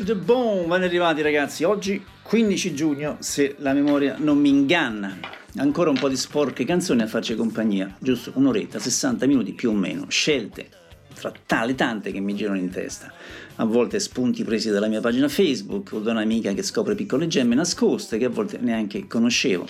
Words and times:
To 0.00 0.06
the 0.06 0.16
bone, 0.16 0.66
ben 0.66 0.82
arrivati 0.82 1.20
ragazzi, 1.20 1.62
oggi 1.62 2.02
15 2.22 2.72
giugno, 2.72 3.16
se 3.20 3.56
la 3.58 3.74
memoria 3.74 4.16
non 4.18 4.38
mi 4.38 4.48
inganna. 4.48 5.18
Ancora 5.56 5.90
un 5.90 5.98
po' 5.98 6.08
di 6.08 6.16
sporche 6.16 6.64
canzoni 6.64 7.02
a 7.02 7.06
farci 7.06 7.34
compagnia, 7.34 7.94
giusto 8.00 8.32
un'oretta, 8.36 8.78
60 8.78 9.26
minuti 9.26 9.52
più 9.52 9.68
o 9.68 9.74
meno, 9.74 10.06
scelte 10.08 10.70
tra 11.12 11.30
tale 11.44 11.74
tante 11.74 12.12
che 12.12 12.20
mi 12.20 12.34
girano 12.34 12.56
in 12.56 12.70
testa. 12.70 13.12
A 13.56 13.64
volte 13.66 14.00
spunti 14.00 14.42
presi 14.42 14.70
dalla 14.70 14.88
mia 14.88 15.02
pagina 15.02 15.28
Facebook 15.28 15.92
o 15.92 15.98
da 15.98 16.12
un'amica 16.12 16.54
che 16.54 16.62
scopre 16.62 16.94
piccole 16.94 17.26
gemme 17.26 17.54
nascoste 17.54 18.16
che 18.16 18.24
a 18.24 18.30
volte 18.30 18.56
neanche 18.56 19.06
conoscevo. 19.06 19.66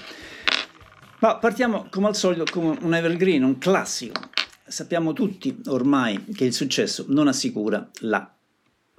Ma 1.19 1.39
partiamo 1.39 1.89
come 1.91 2.07
al 2.07 2.15
solito 2.15 2.45
con 2.49 2.79
un 2.81 2.95
evergreen, 2.95 3.43
un 3.43 3.59
classico. 3.59 4.31
Sappiamo 4.65 5.13
tutti 5.13 5.61
ormai 5.67 6.27
che 6.33 6.45
il 6.45 6.53
successo 6.53 7.07
non 7.09 7.27
assicura 7.27 7.91
la 8.03 8.33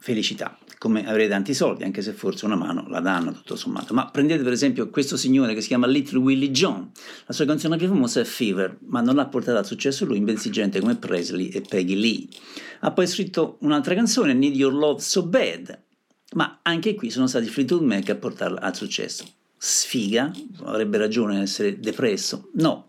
felicità, 0.02 0.58
come 0.80 1.08
avere 1.08 1.28
tanti 1.28 1.54
soldi, 1.54 1.84
anche 1.84 2.02
se 2.02 2.12
forse 2.14 2.46
una 2.46 2.56
mano 2.56 2.88
la 2.90 3.00
danno 3.02 3.32
tutto 3.32 3.56
sommato. 3.56 3.94
Ma 3.94 4.10
prendete 4.10 4.42
per 4.42 4.52
esempio 4.52 4.90
questo 4.90 5.16
signore 5.16 5.54
che 5.54 5.62
si 5.62 5.68
chiama 5.68 5.86
Little 5.86 6.18
Willie 6.18 6.50
John, 6.50 6.90
la 7.28 7.34
sua 7.34 7.46
canzone 7.46 7.78
più 7.78 7.88
famosa 7.88 8.20
è 8.20 8.24
Fever, 8.24 8.80
ma 8.88 9.00
non 9.00 9.14
l'ha 9.14 9.28
portata 9.28 9.60
al 9.60 9.66
successo 9.66 10.04
lui, 10.06 10.20
bensì 10.22 10.50
gente 10.50 10.80
come 10.80 10.96
Presley 10.96 11.50
e 11.50 11.62
Peggy 11.62 11.96
Lee. 11.96 12.28
Ha 12.80 12.92
poi 12.92 13.06
scritto 13.06 13.58
un'altra 13.62 13.94
canzone, 13.94 14.34
Need 14.34 14.56
Your 14.56 14.74
Love 14.74 15.02
So 15.02 15.24
Bad, 15.28 15.80
ma 16.34 16.60
anche 16.64 16.96
qui 16.96 17.12
sono 17.12 17.28
stati 17.28 17.46
Fleetwood 17.46 17.84
Mac 17.84 18.10
a 18.10 18.16
portarla 18.16 18.60
al 18.60 18.76
successo 18.76 19.24
sfiga, 19.64 20.32
avrebbe 20.64 20.98
ragione 20.98 21.36
ad 21.36 21.44
essere 21.44 21.80
depresso. 21.80 22.50
No, 22.54 22.88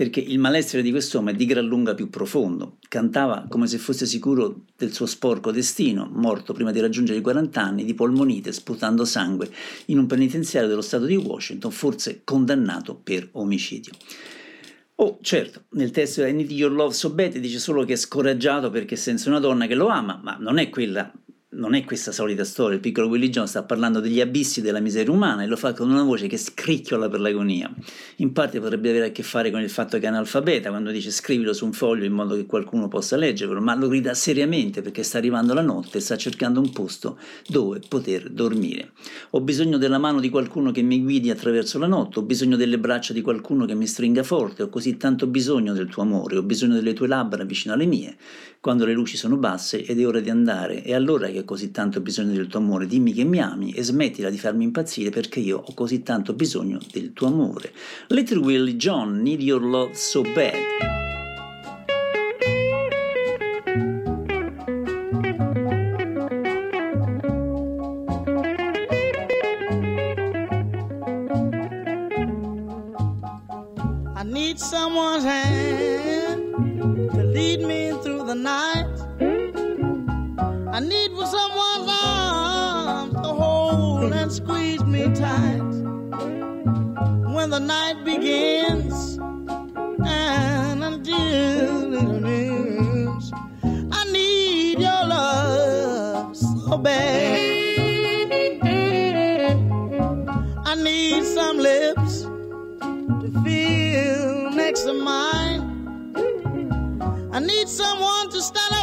perché 0.00 0.20
il 0.20 0.38
malessere 0.38 0.80
di 0.80 0.92
quest'uomo 0.92 1.28
è 1.28 1.34
di 1.34 1.44
gran 1.44 1.66
lunga 1.66 1.92
più 1.92 2.08
profondo. 2.08 2.78
Cantava 2.88 3.44
come 3.50 3.66
se 3.66 3.76
fosse 3.76 4.06
sicuro 4.06 4.62
del 4.74 4.94
suo 4.94 5.04
sporco 5.04 5.50
destino, 5.50 6.08
morto 6.10 6.54
prima 6.54 6.70
di 6.70 6.80
raggiungere 6.80 7.18
i 7.18 7.20
40 7.20 7.60
anni 7.60 7.84
di 7.84 7.92
polmonite, 7.92 8.50
sputando 8.50 9.04
sangue 9.04 9.50
in 9.86 9.98
un 9.98 10.06
penitenziario 10.06 10.70
dello 10.70 10.80
stato 10.80 11.04
di 11.04 11.16
Washington, 11.16 11.70
forse 11.70 12.22
condannato 12.24 12.94
per 12.94 13.28
omicidio. 13.32 13.92
Oh, 14.94 15.18
certo, 15.20 15.64
nel 15.72 15.90
testo 15.90 16.24
di 16.24 16.32
Need 16.32 16.50
Your 16.50 16.72
Love 16.72 16.94
So 16.94 17.10
Bad 17.10 17.36
dice 17.36 17.58
solo 17.58 17.84
che 17.84 17.92
è 17.92 17.96
scoraggiato 17.96 18.70
perché 18.70 18.96
senza 18.96 19.28
una 19.28 19.38
donna 19.38 19.66
che 19.66 19.74
lo 19.74 19.88
ama, 19.88 20.18
ma 20.22 20.34
non 20.40 20.56
è 20.56 20.70
quella 20.70 21.12
non 21.52 21.74
è 21.74 21.84
questa 21.84 22.12
solita 22.12 22.44
storia, 22.44 22.76
il 22.76 22.80
piccolo 22.80 23.08
Willie 23.08 23.28
John 23.28 23.48
sta 23.48 23.64
parlando 23.64 23.98
degli 23.98 24.20
abissi 24.20 24.60
della 24.60 24.78
miseria 24.78 25.12
umana 25.12 25.42
e 25.42 25.46
lo 25.46 25.56
fa 25.56 25.72
con 25.72 25.90
una 25.90 26.04
voce 26.04 26.28
che 26.28 26.36
scricchiola 26.36 27.08
per 27.08 27.18
l'agonia. 27.18 27.68
In 28.16 28.32
parte 28.32 28.60
potrebbe 28.60 28.90
avere 28.90 29.06
a 29.06 29.10
che 29.10 29.24
fare 29.24 29.50
con 29.50 29.60
il 29.60 29.68
fatto 29.68 29.98
che 29.98 30.04
è 30.04 30.08
analfabeta, 30.08 30.68
quando 30.68 30.92
dice 30.92 31.10
scrivilo 31.10 31.52
su 31.52 31.64
un 31.64 31.72
foglio 31.72 32.04
in 32.04 32.12
modo 32.12 32.36
che 32.36 32.46
qualcuno 32.46 32.86
possa 32.86 33.16
leggerlo, 33.16 33.60
ma 33.60 33.74
lo 33.74 33.88
grida 33.88 34.14
seriamente 34.14 34.80
perché 34.80 35.02
sta 35.02 35.18
arrivando 35.18 35.52
la 35.52 35.60
notte 35.60 35.98
e 35.98 36.00
sta 36.00 36.16
cercando 36.16 36.60
un 36.60 36.70
posto 36.70 37.18
dove 37.48 37.80
poter 37.88 38.30
dormire. 38.30 38.92
Ho 39.30 39.40
bisogno 39.40 39.76
della 39.76 39.98
mano 39.98 40.20
di 40.20 40.28
qualcuno 40.28 40.70
che 40.70 40.82
mi 40.82 41.02
guidi 41.02 41.30
attraverso 41.30 41.80
la 41.80 41.88
notte, 41.88 42.20
ho 42.20 42.22
bisogno 42.22 42.54
delle 42.54 42.78
braccia 42.78 43.12
di 43.12 43.22
qualcuno 43.22 43.66
che 43.66 43.74
mi 43.74 43.88
stringa 43.88 44.22
forte, 44.22 44.62
ho 44.62 44.68
così 44.68 44.96
tanto 44.96 45.26
bisogno 45.26 45.72
del 45.72 45.88
tuo 45.88 46.04
amore, 46.04 46.36
ho 46.36 46.42
bisogno 46.42 46.74
delle 46.74 46.92
tue 46.92 47.08
labbra 47.08 47.42
vicino 47.42 47.74
alle 47.74 47.86
mie, 47.86 48.16
quando 48.60 48.84
le 48.84 48.92
luci 48.92 49.16
sono 49.16 49.36
basse 49.36 49.84
ed 49.84 49.98
è 49.98 50.06
ora 50.06 50.20
di 50.20 50.30
andare, 50.30 50.82
è 50.82 50.92
allora 50.92 51.28
che 51.28 51.39
ho 51.40 51.44
così 51.44 51.70
tanto 51.70 52.00
bisogno 52.00 52.32
del 52.32 52.46
tuo 52.46 52.60
amore, 52.60 52.86
dimmi 52.86 53.12
che 53.12 53.24
mi 53.24 53.40
ami 53.40 53.72
e 53.72 53.82
smettila 53.82 54.30
di 54.30 54.38
farmi 54.38 54.64
impazzire 54.64 55.10
perché 55.10 55.40
io 55.40 55.62
ho 55.64 55.74
così 55.74 56.02
tanto 56.02 56.32
bisogno 56.32 56.78
del 56.92 57.12
tuo 57.12 57.28
amore. 57.28 57.72
Little 58.08 58.38
Willie 58.38 58.76
John, 58.76 59.20
need 59.20 59.42
your 59.42 59.62
love 59.62 59.94
so 59.94 60.22
bad. 60.22 61.19
The 87.60 87.66
night 87.66 88.04
begins 88.04 89.18
and 90.06 90.84
until 90.84 91.94
it 91.94 92.24
ends. 92.24 93.32
I 93.92 94.04
need 94.12 94.78
your 94.78 95.04
love 95.06 96.36
so 96.36 96.78
bad. 96.78 97.38
I 100.64 100.74
need 100.76 101.24
some 101.24 101.58
lips 101.58 102.22
to 103.20 103.42
feel 103.44 104.50
next 104.52 104.82
to 104.84 104.92
mine. 104.94 105.62
I 107.32 107.40
need 107.40 107.68
someone 107.68 108.30
to 108.30 108.40
stand 108.40 108.79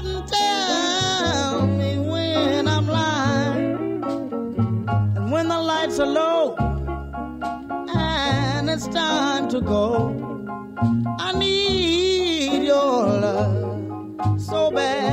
it's 8.77 8.87
time 8.89 9.49
to 9.49 9.59
go, 9.59 10.13
I 11.17 11.31
need 11.33 12.63
your 12.63 13.07
love 13.07 14.39
so 14.39 14.69
bad. 14.69 15.06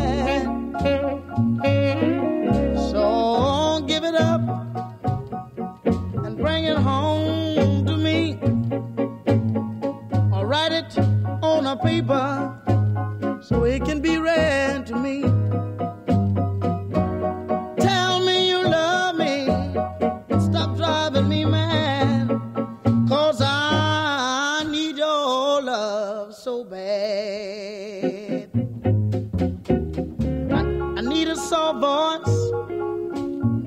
Soft 31.55 31.79
voice 31.79 32.37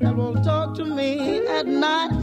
that 0.02 0.14
will 0.14 0.34
talk 0.44 0.74
to 0.74 0.84
me 0.84 1.46
at 1.46 1.66
night. 1.66 2.17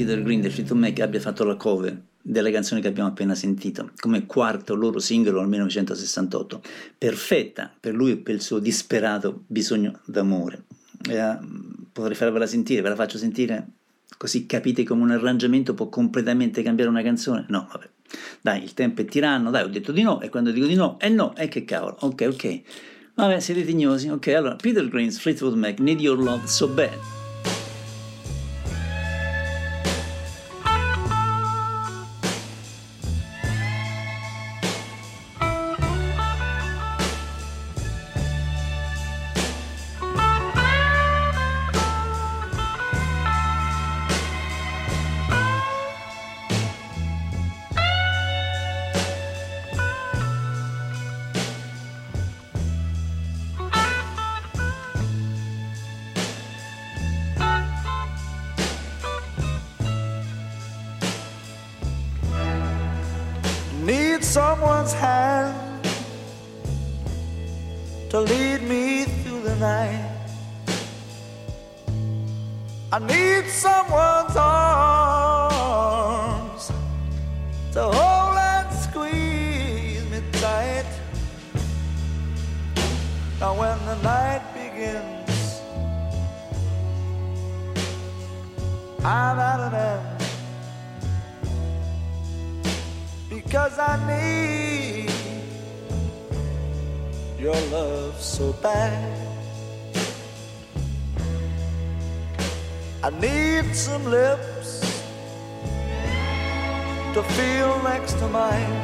Peter 0.00 0.22
Green 0.22 0.40
del 0.40 0.50
Fleetwood 0.50 0.80
Mac 0.80 0.98
abbia 1.00 1.20
fatto 1.20 1.44
la 1.44 1.56
cover 1.56 1.94
della 2.22 2.50
canzone 2.50 2.80
che 2.80 2.88
abbiamo 2.88 3.10
appena 3.10 3.34
sentito, 3.34 3.90
come 3.98 4.24
quarto 4.24 4.74
loro 4.74 4.98
singolo 4.98 5.40
nel 5.40 5.48
1968, 5.48 6.62
perfetta 6.96 7.70
per 7.78 7.94
lui 7.94 8.12
e 8.12 8.16
per 8.16 8.34
il 8.34 8.40
suo 8.40 8.60
disperato 8.60 9.42
bisogno 9.46 10.00
d'amore. 10.06 10.64
Eh, 11.06 11.38
potrei 11.92 12.16
farvela 12.16 12.46
sentire, 12.46 12.80
ve 12.80 12.88
la 12.88 12.94
faccio 12.94 13.18
sentire 13.18 13.66
così 14.16 14.46
capite 14.46 14.84
come 14.84 15.02
un 15.02 15.10
arrangiamento 15.10 15.74
può 15.74 15.90
completamente 15.90 16.62
cambiare 16.62 16.88
una 16.88 17.02
canzone? 17.02 17.44
No, 17.48 17.68
vabbè. 17.70 17.88
Dai, 18.40 18.62
il 18.62 18.72
tempo 18.72 19.02
è 19.02 19.04
tiranno, 19.04 19.50
dai, 19.50 19.64
ho 19.64 19.68
detto 19.68 19.92
di 19.92 20.00
no, 20.00 20.22
e 20.22 20.30
quando 20.30 20.50
dico 20.50 20.66
di 20.66 20.76
no, 20.76 20.96
è 20.96 21.10
no, 21.10 21.36
e 21.36 21.48
che 21.48 21.66
cavolo, 21.66 21.98
ok, 22.00 22.26
ok. 22.26 22.60
Vabbè, 23.16 23.38
siete 23.38 23.66
tignosi, 23.66 24.08
ok, 24.08 24.28
allora, 24.28 24.56
Peter 24.56 24.88
Green's 24.88 25.18
Fleetwood 25.18 25.58
Mac, 25.58 25.78
Need 25.78 26.00
Your 26.00 26.18
Love 26.18 26.46
So 26.46 26.68
Bad. 26.68 27.19
I'm 89.02 89.38
at 89.38 89.60
an 89.60 89.74
end 89.74 90.20
because 93.30 93.78
I 93.78 93.96
need 94.06 95.10
your 97.38 97.58
love 97.72 98.20
so 98.20 98.52
bad. 98.62 99.16
I 103.02 103.08
need 103.08 103.74
some 103.74 104.04
lips 104.04 104.80
to 107.14 107.22
feel 107.22 107.82
next 107.82 108.18
to 108.18 108.28
mine. 108.28 108.76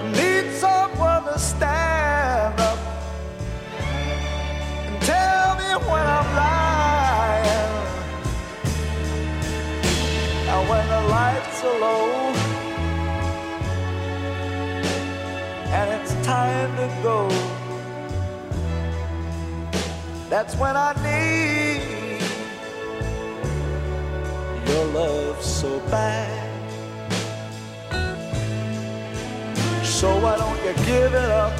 I 0.00 0.12
need 0.14 0.50
someone 0.54 1.24
to 1.24 1.38
stand 1.38 1.85
time 16.26 16.74
to 16.74 16.88
go. 17.04 17.28
That's 20.28 20.56
when 20.56 20.76
I 20.76 20.92
need 21.06 22.20
your 24.68 24.84
love 24.86 25.40
so 25.40 25.78
bad. 25.88 26.32
So 29.84 30.18
why 30.18 30.36
don't 30.36 30.58
you 30.66 30.74
give 30.84 31.14
it 31.14 31.30
up 31.30 31.52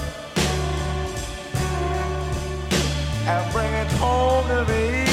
and 3.30 3.52
bring 3.52 3.72
it 3.72 3.90
home 4.02 4.48
to 4.48 4.64
me? 4.72 5.06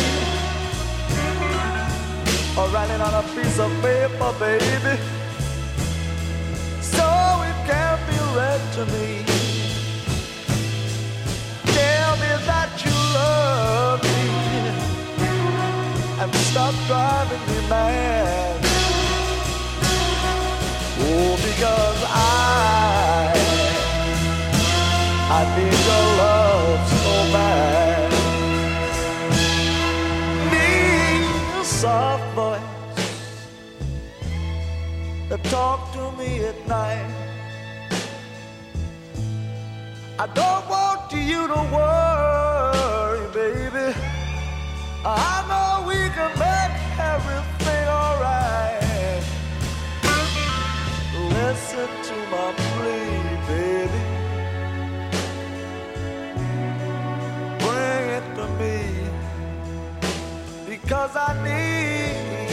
Or 2.57 2.67
write 2.69 2.89
it 2.89 3.01
on 3.01 3.13
a 3.23 3.25
piece 3.35 3.59
of 3.59 3.71
paper, 3.83 4.33
baby, 4.39 5.00
so 6.81 7.05
it 7.50 7.57
can 7.69 8.00
be 8.09 8.17
read 8.35 8.61
to 8.77 8.85
me. 8.94 9.43
And 16.24 16.36
stop 16.36 16.74
driving 16.88 17.42
me 17.50 17.60
mad. 17.68 18.56
Oh, 21.06 21.36
because 21.48 22.02
I, 22.08 23.34
I 25.38 25.42
need 25.58 25.80
your 25.90 26.06
love 26.24 26.81
so 27.04 27.16
bad. 27.36 28.12
Need 30.54 31.62
a 31.62 31.66
soft 31.66 32.28
voice 32.36 32.72
to 35.30 35.38
talk 35.50 35.92
to 35.92 36.04
me 36.18 36.46
at 36.46 36.68
night. 36.68 37.12
I 40.20 40.28
don't 40.28 40.66
want 40.70 41.12
you 41.12 41.48
to 41.54 41.60
worry, 41.75 43.25
baby. 43.34 43.88
I 45.06 45.32
because 61.13 61.30
I 61.30 61.44
need 61.44 62.50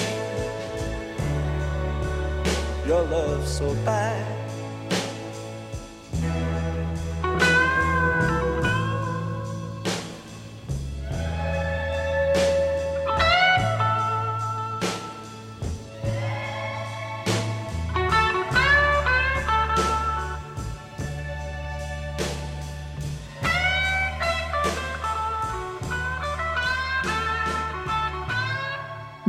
your 2.87 3.03
love 3.03 3.47
so 3.49 3.75
bad. 3.87 4.20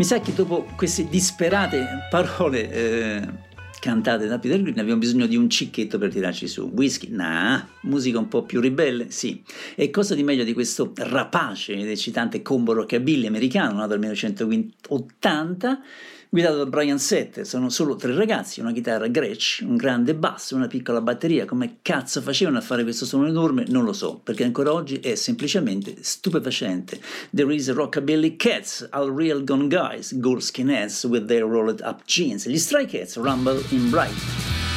Mi 0.01 0.07
sa 0.07 0.19
che 0.19 0.33
dopo 0.33 0.65
queste 0.75 1.07
disperate 1.07 2.07
parole 2.09 2.71
eh, 2.71 3.27
cantate 3.79 4.25
da 4.25 4.39
Peter 4.39 4.59
Green 4.59 4.79
abbiamo 4.79 4.99
bisogno 4.99 5.27
di 5.27 5.35
un 5.35 5.47
cicchetto 5.47 5.99
per 5.99 6.09
tirarci 6.09 6.47
su. 6.47 6.71
Whisky? 6.73 7.09
Nah. 7.11 7.67
Musica 7.81 8.17
un 8.17 8.27
po' 8.27 8.41
più 8.41 8.59
ribelle? 8.59 9.11
Sì. 9.11 9.43
E 9.75 9.91
cosa 9.91 10.15
di 10.15 10.23
meglio 10.23 10.43
di 10.43 10.53
questo 10.53 10.91
rapace 10.95 11.73
ed 11.73 11.87
eccitante 11.87 12.41
combo 12.41 12.73
rockabilly 12.73 13.27
americano 13.27 13.77
nato 13.77 13.95
nel 13.95 13.99
1980 13.99 15.81
guidato 16.33 16.55
da 16.55 16.65
Brian 16.65 16.97
Setter. 16.97 17.45
Sono 17.45 17.69
solo 17.69 17.97
tre 17.97 18.15
ragazzi, 18.15 18.61
una 18.61 18.71
chitarra 18.71 19.07
Gretsch, 19.07 19.59
un 19.63 19.75
grande 19.75 20.15
basso 20.15 20.53
e 20.53 20.57
una 20.57 20.67
piccola 20.67 21.01
batteria. 21.01 21.45
Come 21.45 21.79
cazzo 21.81 22.21
facevano 22.21 22.57
a 22.57 22.61
fare 22.61 22.83
questo 22.83 23.05
suono 23.05 23.27
enorme? 23.27 23.65
Non 23.67 23.83
lo 23.83 23.91
so, 23.91 24.17
perché 24.23 24.45
ancora 24.45 24.71
oggi 24.71 24.99
è 25.01 25.15
semplicemente 25.15 25.95
stupefacente. 25.99 27.01
There 27.35 27.53
is 27.53 27.69
Rockabilly 27.69 28.37
Cats, 28.37 28.87
All 28.91 29.13
Real 29.13 29.43
Gone 29.43 29.67
Guys, 29.67 30.17
Gold 30.17 30.39
Skinheads 30.39 31.03
with 31.03 31.25
their 31.25 31.43
rolled 31.43 31.81
up 31.81 32.05
jeans. 32.05 32.47
Gli 32.47 32.57
Stray 32.57 32.85
Cats 32.85 33.17
Rumble 33.17 33.61
in 33.71 33.89
Bright. 33.89 34.70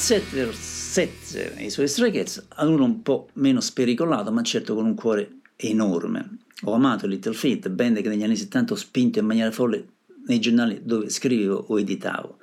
Setzer, 0.00 0.52
Setzer 0.54 1.54
e 1.58 1.66
i 1.66 1.70
suoi 1.70 1.86
Stray 1.86 2.10
Cats 2.10 2.44
ad 2.48 2.68
uno 2.68 2.84
un 2.84 3.02
po' 3.02 3.28
meno 3.34 3.60
spericolato, 3.60 4.32
ma 4.32 4.42
certo 4.42 4.74
con 4.74 4.86
un 4.86 4.94
cuore 4.94 5.40
enorme. 5.56 6.38
Ho 6.64 6.72
amato 6.72 7.06
Little 7.06 7.34
Feat, 7.34 7.68
band 7.68 8.00
che 8.00 8.08
negli 8.08 8.24
anni 8.24 8.34
70 8.34 8.72
ho 8.72 8.76
spinto 8.76 9.18
in 9.18 9.26
maniera 9.26 9.50
folle 9.52 9.86
nei 10.26 10.40
giornali 10.40 10.80
dove 10.82 11.10
scrivevo 11.10 11.66
o 11.68 11.78
editavo. 11.78 12.38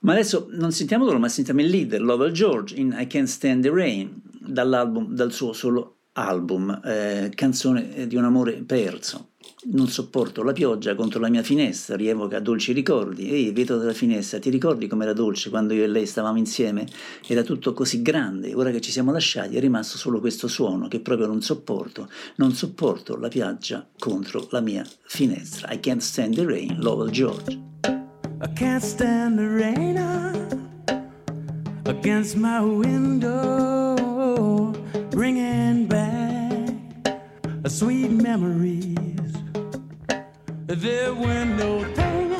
Ma 0.00 0.12
adesso 0.12 0.48
non 0.52 0.72
sentiamo 0.72 1.04
loro, 1.04 1.18
ma 1.18 1.28
sentiamo 1.28 1.60
il 1.60 1.68
leader, 1.68 2.00
Lovell 2.00 2.32
George, 2.32 2.74
in 2.74 2.96
I 2.98 3.06
Can't 3.06 3.28
Stand 3.28 3.62
the 3.62 3.70
Rain, 3.70 4.20
dal 4.40 5.28
suo 5.30 5.52
solo 5.52 5.98
album, 6.14 6.80
eh, 6.84 7.30
canzone 7.34 8.06
di 8.06 8.16
un 8.16 8.24
amore 8.24 8.54
perso. 8.54 9.31
Non 9.64 9.86
sopporto 9.86 10.42
la 10.42 10.50
pioggia 10.50 10.96
contro 10.96 11.20
la 11.20 11.28
mia 11.28 11.44
finestra, 11.44 11.94
rievoca 11.94 12.40
dolci 12.40 12.72
ricordi. 12.72 13.30
Ehi, 13.30 13.52
vetro 13.52 13.76
della 13.76 13.92
finestra, 13.92 14.40
ti 14.40 14.50
ricordi 14.50 14.88
com'era 14.88 15.12
dolce 15.12 15.50
quando 15.50 15.72
io 15.72 15.84
e 15.84 15.86
lei 15.86 16.04
stavamo 16.04 16.36
insieme? 16.36 16.84
Era 17.28 17.44
tutto 17.44 17.72
così 17.72 18.02
grande, 18.02 18.54
ora 18.54 18.72
che 18.72 18.80
ci 18.80 18.90
siamo 18.90 19.12
lasciati 19.12 19.54
è 19.54 19.60
rimasto 19.60 19.98
solo 19.98 20.18
questo 20.18 20.48
suono 20.48 20.88
che 20.88 20.98
proprio 20.98 21.28
non 21.28 21.42
sopporto. 21.42 22.10
Non 22.36 22.54
sopporto 22.54 23.16
la 23.16 23.28
pioggia 23.28 23.86
contro 24.00 24.48
la 24.50 24.60
mia 24.60 24.84
finestra. 25.04 25.70
I 25.70 25.78
can't 25.78 26.02
stand 26.02 26.34
the 26.34 26.44
rain, 26.44 26.78
Lowell 26.80 27.10
George. 27.10 27.56
I 27.84 28.52
can't 28.54 28.82
stand 28.82 29.38
the 29.38 29.46
rain 29.46 29.96
against 31.84 32.34
my 32.34 32.58
window, 32.58 33.94
bringing 35.10 35.86
back 35.86 36.74
a 37.62 37.68
sweet 37.68 38.10
memories. 38.10 39.11
There 40.74 41.12
were 41.12 41.44
no 41.44 41.84
thing. 41.92 42.31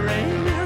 rain. 0.00 0.59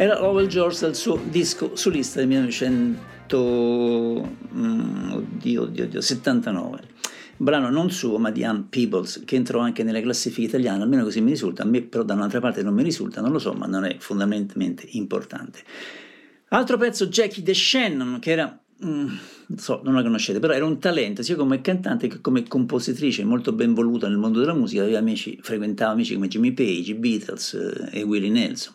Era 0.00 0.20
Lowell 0.20 0.46
George 0.46 0.78
dal 0.78 0.94
suo 0.94 1.20
disco 1.28 1.74
solista 1.74 2.20
del 2.20 2.28
1979. 2.28 4.28
Mm, 4.54 5.10
oddio, 5.10 5.62
oddio, 5.62 5.84
oddio, 5.86 6.00
79. 6.00 6.78
Brano 7.36 7.68
non 7.68 7.90
suo, 7.90 8.16
ma 8.18 8.30
di 8.30 8.44
Ann 8.44 8.68
Peebles, 8.68 9.22
che 9.24 9.34
entrò 9.34 9.58
anche 9.58 9.82
nelle 9.82 10.00
classifiche 10.00 10.46
italiane, 10.46 10.84
almeno 10.84 11.02
così 11.02 11.20
mi 11.20 11.30
risulta. 11.30 11.64
A 11.64 11.66
me, 11.66 11.82
però, 11.82 12.04
da 12.04 12.14
un'altra 12.14 12.38
parte 12.38 12.62
non 12.62 12.74
mi 12.74 12.84
risulta, 12.84 13.20
non 13.20 13.32
lo 13.32 13.40
so, 13.40 13.54
ma 13.54 13.66
non 13.66 13.84
è 13.84 13.96
fondamentalmente 13.98 14.86
importante. 14.92 15.64
Altro 16.50 16.76
pezzo, 16.76 17.08
Jackie 17.08 17.42
The 17.42 17.54
Shannon, 17.54 18.20
che 18.20 18.30
era. 18.30 18.56
Mm, 18.84 19.08
non 19.48 19.58
so, 19.58 19.80
non 19.82 19.94
la 19.94 20.02
conoscete, 20.02 20.38
però 20.38 20.52
era 20.52 20.64
un 20.64 20.78
talento 20.78 21.24
sia 21.24 21.34
come 21.34 21.60
cantante 21.60 22.06
che 22.06 22.20
come 22.20 22.44
compositrice, 22.44 23.24
molto 23.24 23.50
ben 23.50 23.74
voluta 23.74 24.06
nel 24.06 24.18
mondo 24.18 24.38
della 24.38 24.54
musica. 24.54 24.82
Aveva 24.82 24.98
amici, 24.98 25.40
frequentava 25.42 25.90
amici 25.90 26.14
come 26.14 26.28
Jimmy 26.28 26.52
Page, 26.52 26.94
Beatles 26.94 27.54
eh, 27.54 27.98
e 27.98 28.02
Willie 28.04 28.30
Nelson. 28.30 28.74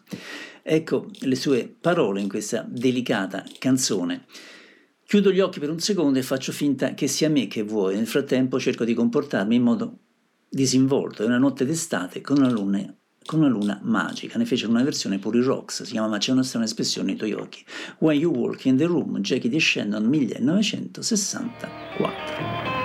Ecco 0.65 1.07
le 1.19 1.35
sue 1.35 1.75
parole 1.79 2.21
in 2.21 2.29
questa 2.29 2.65
delicata 2.67 3.43
canzone. 3.59 4.25
Chiudo 5.05 5.31
gli 5.31 5.41
occhi 5.41 5.59
per 5.59 5.69
un 5.69 5.79
secondo 5.79 6.17
e 6.17 6.23
faccio 6.23 6.53
finta 6.53 6.93
che 6.93 7.07
sia 7.07 7.29
me 7.29 7.47
che 7.47 7.63
vuoi. 7.63 7.95
Nel 7.95 8.07
frattempo 8.07 8.57
cerco 8.59 8.85
di 8.85 8.93
comportarmi 8.93 9.55
in 9.55 9.61
modo 9.61 9.97
disinvolto. 10.49 11.23
È 11.23 11.25
una 11.25 11.37
notte 11.37 11.65
d'estate 11.65 12.21
con 12.21 12.37
una 12.37 12.49
luna, 12.49 12.95
con 13.25 13.39
una 13.39 13.49
luna 13.49 13.81
magica. 13.83 14.37
Ne 14.37 14.45
fecero 14.45 14.71
una 14.71 14.83
versione 14.83 15.19
pure 15.19 15.43
Rocks, 15.43 15.83
si 15.83 15.91
chiama 15.91 16.07
Ma 16.07 16.17
c'è 16.17 16.31
una 16.31 16.43
strana 16.43 16.63
espressione 16.65 17.09
nei 17.09 17.17
tuoi 17.17 17.33
occhi. 17.33 17.65
When 17.99 18.17
You 18.17 18.33
Walk 18.33 18.63
in 18.65 18.77
the 18.77 18.85
Room, 18.85 19.19
Jackie 19.19 19.49
D. 19.49 19.57
Shannon, 19.57 20.05
1964. 20.05 22.82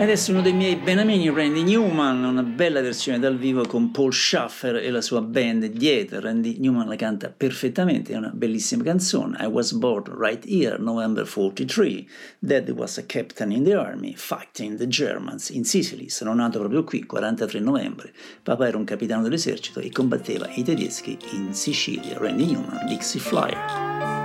Ed 0.00 0.06
adesso 0.06 0.30
uno 0.32 0.40
dei 0.40 0.54
miei 0.54 0.76
benamini, 0.76 1.28
Randy 1.28 1.62
Newman, 1.62 2.24
una 2.24 2.42
bella 2.42 2.80
versione 2.80 3.18
dal 3.18 3.36
vivo 3.36 3.66
con 3.66 3.90
Paul 3.90 4.14
Schaffer 4.14 4.76
e 4.76 4.90
la 4.90 5.02
sua 5.02 5.20
band 5.20 5.66
dietro. 5.66 6.20
Randy 6.20 6.56
Newman 6.58 6.88
la 6.88 6.96
canta 6.96 7.28
perfettamente, 7.28 8.14
è 8.14 8.16
una 8.16 8.30
bellissima 8.32 8.82
canzone. 8.82 9.36
I 9.42 9.46
was 9.46 9.72
born 9.72 10.04
right 10.18 10.42
here, 10.48 10.78
November 10.78 11.28
43. 11.28 12.06
Dad 12.38 12.70
was 12.70 12.96
a 12.96 13.04
captain 13.04 13.52
in 13.52 13.62
the 13.64 13.74
army, 13.74 14.14
fighting 14.16 14.78
the 14.78 14.88
Germans 14.88 15.50
in 15.50 15.66
Sicily. 15.66 16.08
Sono 16.08 16.32
nato 16.32 16.60
proprio 16.60 16.82
qui, 16.82 17.04
43 17.04 17.60
novembre. 17.60 18.14
Papà 18.42 18.68
era 18.68 18.78
un 18.78 18.84
capitano 18.84 19.22
dell'esercito 19.24 19.80
e 19.80 19.92
combatteva 19.92 20.48
i 20.54 20.62
tedeschi 20.62 21.18
in 21.32 21.52
Sicilia. 21.52 22.16
Randy 22.16 22.46
Newman, 22.46 22.86
Dixie 22.86 23.20
Flyer. 23.20 24.19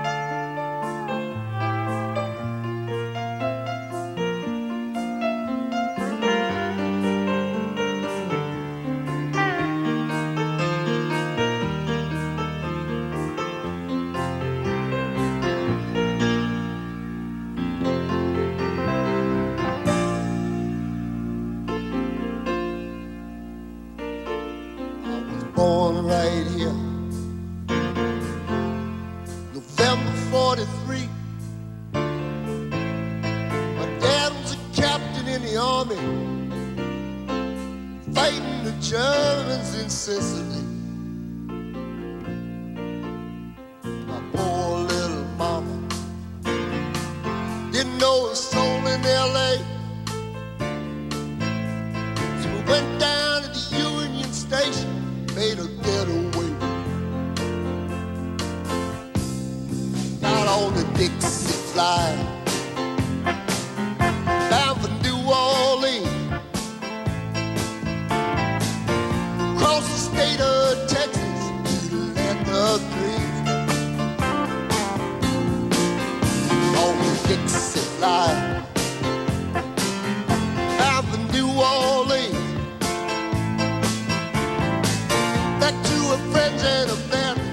back 85.65 85.83
to 85.83 85.97
her 86.11 86.31
friends 86.31 86.63
and 86.63 86.91
her 86.91 87.01
family 87.09 87.49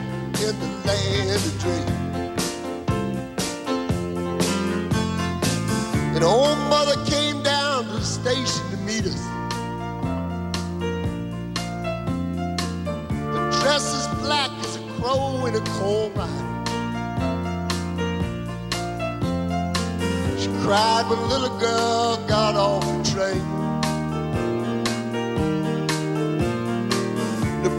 in 0.47 0.55
the 0.61 0.67
land 0.87 1.31
of 1.49 1.55
dreams. 1.65 2.45
And 6.15 6.23
old 6.23 6.59
mother 6.69 7.03
came 7.07 7.43
down 7.43 7.87
to 7.87 7.93
the 7.93 8.05
station 8.05 8.65
to 8.71 8.77
meet 8.89 9.07
us. 9.07 9.23
The 13.33 13.61
dress 13.63 13.87
is 13.95 14.07
black 14.21 14.51
as 14.61 14.77
a 14.77 14.83
crow 15.01 15.47
in 15.47 15.55
a 15.55 15.65
coal 15.79 16.11
mine. 16.11 16.49
She 20.39 20.49
cried 20.63 21.09
when 21.09 21.19
the 21.19 21.29
little 21.29 21.59
girl 21.59 22.19
got 22.29 22.57
off 22.57 22.85
the 22.85 23.11
train. 23.11 23.62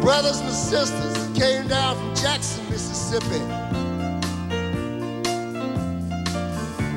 brothers 0.03 0.41
and 0.41 0.51
sisters 0.51 1.15
came 1.27 1.65
down 1.69 1.95
from 1.95 2.13
Jackson, 2.13 2.69
Mississippi. 2.69 3.39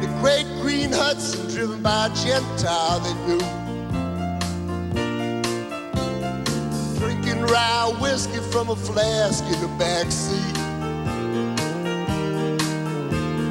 The 0.01 0.09
great 0.21 0.45
green 0.61 0.91
Hudson, 0.91 1.49
driven 1.49 1.81
by 1.83 2.07
a 2.07 2.15
Gentile 2.17 2.99
they 2.99 3.15
knew. 3.27 3.39
Drinking 6.99 7.43
rye 7.43 7.97
whiskey 8.01 8.41
from 8.51 8.71
a 8.71 8.77
flask 8.77 9.45
in 9.45 9.61
the 9.61 9.69
back 9.79 10.11
seat. 10.11 10.57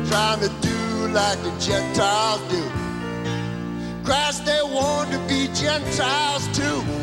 Trying 0.09 0.41
to 0.41 0.49
do 0.59 1.07
like 1.13 1.41
the 1.43 1.57
Gentiles 1.61 2.41
do. 2.51 2.61
Christ, 4.03 4.45
they 4.45 4.59
want 4.63 5.11
to 5.11 5.19
be 5.29 5.47
Gentiles 5.53 6.45
too 6.57 6.94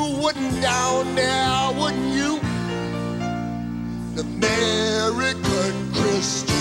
people 0.00 0.22
wouldn't 0.22 0.62
down 0.62 1.14
there, 1.14 1.72
wouldn't 1.78 2.14
you? 2.14 2.38
American 4.18 5.92
Christian. 5.92 6.59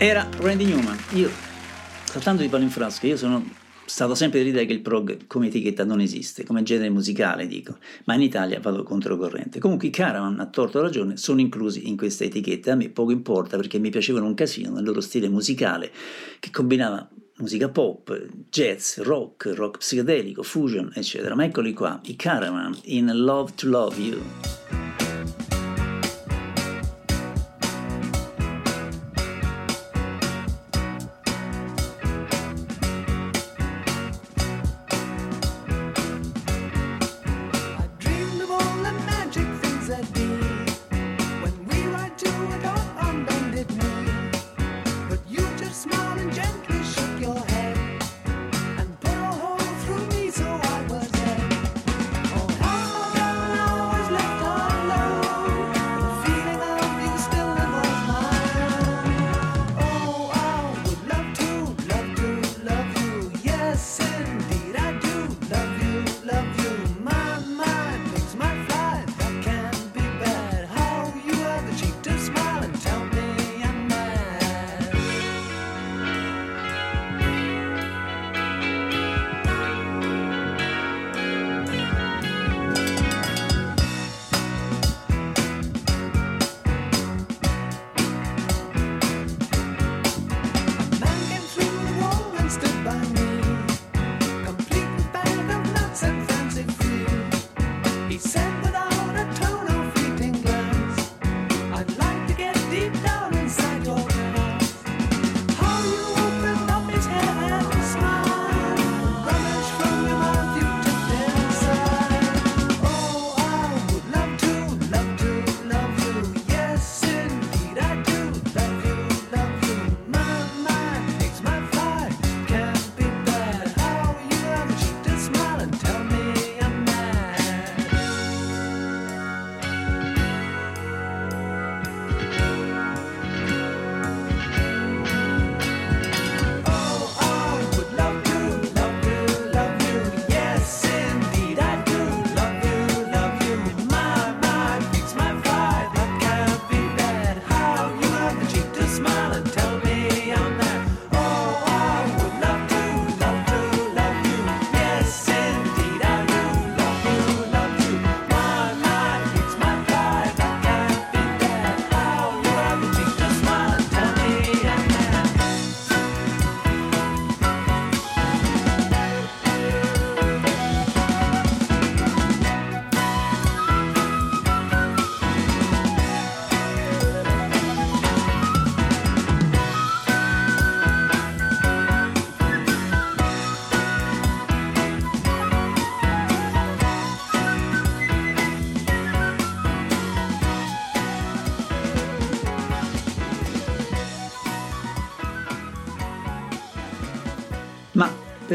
Era 0.00 0.28
Randy 0.38 0.64
Newman. 0.64 0.96
Io, 1.14 1.28
saltando 2.04 2.42
di 2.42 2.48
palo 2.48 2.62
in 2.62 2.70
frasca, 2.70 3.08
io 3.08 3.16
sono 3.16 3.44
stato 3.84 4.14
sempre 4.14 4.38
dell'idea 4.38 4.64
che 4.64 4.72
il 4.72 4.80
prog 4.80 5.26
come 5.26 5.48
etichetta 5.48 5.82
non 5.82 6.00
esiste, 6.00 6.44
come 6.44 6.62
genere 6.62 6.88
musicale 6.88 7.48
dico, 7.48 7.78
ma 8.04 8.14
in 8.14 8.22
Italia 8.22 8.60
vado 8.60 8.84
controcorrente. 8.84 9.58
Comunque 9.58 9.88
i 9.88 9.90
Caravan, 9.90 10.38
a 10.38 10.46
torto 10.46 10.80
ragione, 10.80 11.16
sono 11.16 11.40
inclusi 11.40 11.88
in 11.88 11.96
questa 11.96 12.22
etichetta, 12.22 12.72
a 12.72 12.74
me 12.76 12.90
poco 12.90 13.10
importa 13.10 13.56
perché 13.56 13.80
mi 13.80 13.90
piacevano 13.90 14.26
un 14.26 14.34
casino 14.34 14.70
nel 14.70 14.84
loro 14.84 15.00
stile 15.00 15.28
musicale 15.28 15.90
che 16.38 16.50
combinava 16.52 17.08
musica 17.38 17.68
pop, 17.68 18.24
jazz, 18.50 18.98
rock, 18.98 19.52
rock 19.52 19.78
psichedelico, 19.78 20.44
fusion, 20.44 20.92
eccetera. 20.94 21.34
Ma 21.34 21.42
eccoli 21.42 21.72
qua, 21.72 21.98
i 22.04 22.14
Caravan 22.14 22.78
in 22.84 23.10
Love 23.16 23.50
to 23.56 23.66
Love 23.66 24.00
You. 24.00 24.77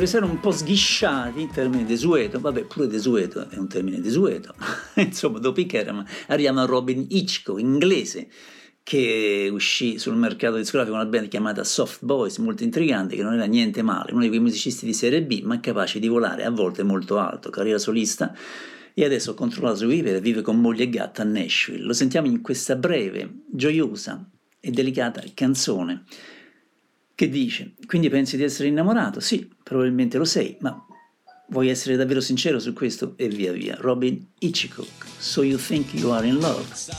Per 0.03 0.11
essere 0.11 0.25
un 0.25 0.41
po' 0.41 0.51
sghisciati 0.51 1.39
in 1.39 1.49
termini 1.49 1.85
desueto, 1.85 2.37
vabbè 2.37 2.65
pure 2.65 2.87
desueto 2.87 3.47
è 3.49 3.55
un 3.55 3.69
termine 3.69 4.01
desueto, 4.01 4.53
insomma 4.95 5.39
dopo 5.39 5.61
i 5.61 5.65
Kerama 5.65 6.05
arriviamo 6.27 6.59
a 6.59 6.65
Robin 6.65 7.05
Hitchcock, 7.07 7.61
inglese, 7.61 8.27
che 8.83 9.49
uscì 9.49 9.97
sul 9.97 10.17
mercato 10.17 10.57
discografico 10.57 10.97
una 10.97 11.05
band 11.05 11.29
chiamata 11.29 11.63
Soft 11.63 12.03
Boys, 12.03 12.37
molto 12.39 12.63
intrigante, 12.63 13.15
che 13.15 13.23
non 13.23 13.35
era 13.35 13.45
niente 13.45 13.81
male, 13.81 14.11
uno 14.11 14.23
di 14.23 14.27
quei 14.27 14.41
musicisti 14.41 14.85
di 14.85 14.93
serie 14.93 15.23
B, 15.23 15.41
ma 15.43 15.61
capace 15.61 15.99
di 15.99 16.09
volare 16.09 16.43
a 16.43 16.49
volte 16.49 16.83
molto 16.83 17.17
alto, 17.17 17.49
carriera 17.49 17.79
solista, 17.79 18.35
e 18.93 19.05
adesso 19.05 19.33
controlla 19.33 19.73
su 19.73 19.87
vivere, 19.87 20.19
vive 20.19 20.41
con 20.41 20.59
moglie 20.59 20.83
e 20.83 20.89
gatta 20.89 21.21
a 21.21 21.25
Nashville. 21.25 21.81
Lo 21.81 21.93
sentiamo 21.93 22.27
in 22.27 22.41
questa 22.41 22.75
breve, 22.75 23.43
gioiosa 23.49 24.29
e 24.59 24.69
delicata 24.69 25.23
canzone 25.33 26.03
che 27.15 27.29
dice, 27.29 27.73
quindi 27.85 28.09
pensi 28.09 28.37
di 28.37 28.43
essere 28.43 28.69
innamorato? 28.69 29.19
Sì, 29.19 29.47
probabilmente 29.73 30.19
lo 30.19 30.25
sei, 30.25 30.55
ma 30.59 30.85
vuoi 31.49 31.69
essere 31.69 31.95
davvero 31.95 32.21
sincero 32.21 32.59
su 32.59 32.73
questo? 32.73 33.15
E 33.17 33.27
via 33.27 33.51
via. 33.51 33.75
Robin 33.79 34.23
Hitchcock, 34.37 35.05
So 35.17 35.41
You 35.41 35.57
Think 35.57 35.93
You 35.95 36.11
Are 36.11 36.27
In 36.27 36.37
Love. 36.37 36.63
So 36.73 36.93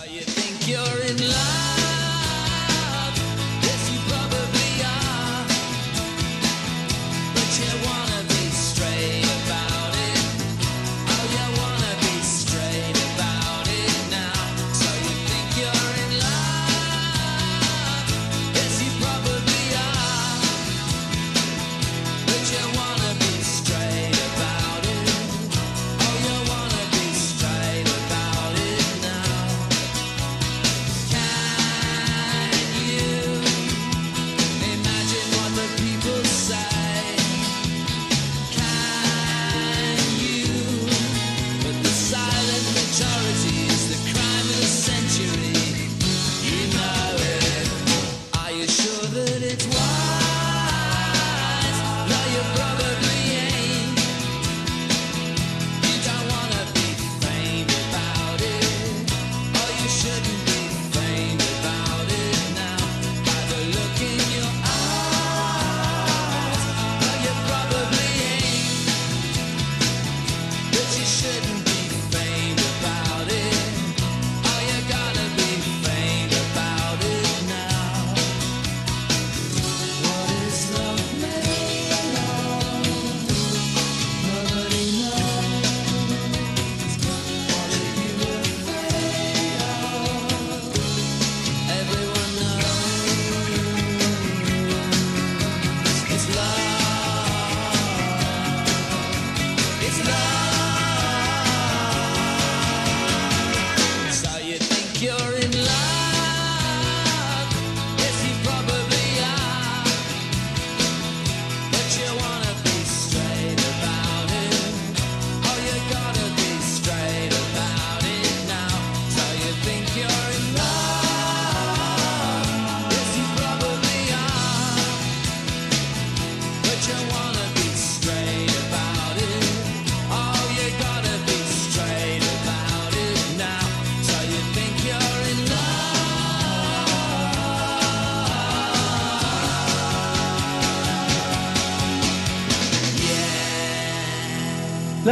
love. 96.32 96.63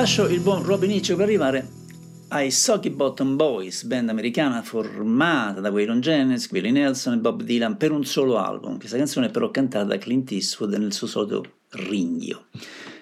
Lascio 0.02 0.26
il 0.26 0.40
buon 0.40 0.64
Robin 0.64 0.90
Hitchcock 0.90 1.14
per 1.14 1.26
arrivare 1.28 1.68
ai 2.30 2.50
Soggy 2.50 2.90
Bottom 2.90 3.36
Boys, 3.36 3.84
band 3.84 4.08
americana 4.08 4.60
formata 4.60 5.60
da 5.60 5.70
Waylon 5.70 6.00
Jennings, 6.00 6.50
Willie 6.50 6.72
Nelson 6.72 7.12
e 7.12 7.18
Bob 7.18 7.44
Dylan 7.44 7.76
per 7.76 7.92
un 7.92 8.04
solo 8.04 8.36
album. 8.36 8.78
Questa 8.78 8.96
canzone 8.96 9.26
è 9.26 9.30
però 9.30 9.52
cantata 9.52 9.84
da 9.84 9.98
Clint 9.98 10.32
Eastwood 10.32 10.74
nel 10.74 10.92
suo 10.92 11.06
solito 11.06 11.44
ringhio. 11.68 12.46